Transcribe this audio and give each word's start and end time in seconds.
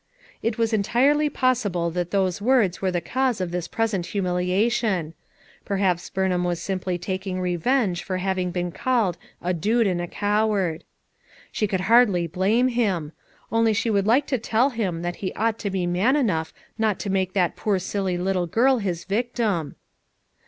It 0.41 0.57
was 0.57 0.73
en 0.73 0.81
tirely 0.81 1.29
possible 1.29 1.91
that 1.91 2.09
those 2.09 2.41
words 2.41 2.81
were 2.81 2.89
the 2.89 3.01
cause 3.01 3.39
of 3.39 3.51
this 3.51 3.67
present 3.67 4.07
humiliation; 4.07 5.13
perhaps 5.63 6.09
Bumham 6.09 6.43
was 6.43 6.59
simply 6.59 6.97
taking 6.97 7.39
revenge 7.39 8.01
for 8.03 8.17
having 8.17 8.51
beea 8.51 8.73
called 8.73 9.19
"a 9.43 9.53
dude 9.53 9.85
and 9.85 10.01
a 10.01 10.07
coward. 10.07 10.85
5' 11.19 11.37
She 11.51 11.67
could 11.67 11.81
hardly 11.81 12.25
blame 12.25 12.69
him! 12.69 13.11
only 13.51 13.73
she 13.73 13.91
would 13.91 14.07
like 14.07 14.25
to 14.25 14.39
tell 14.39 14.71
him 14.71 15.03
that 15.03 15.17
he 15.17 15.31
ought 15.33 15.59
to 15.59 15.69
be 15.69 15.85
man 15.85 16.15
enough 16.15 16.51
not 16.79 16.97
to 17.01 17.11
make 17.11 17.33
that 17.33 17.55
poor 17.55 17.77
silly 17.77 18.17
little 18.17 18.47
girl 18.47 18.79
his 18.79 19.03
victim. 19.03 19.75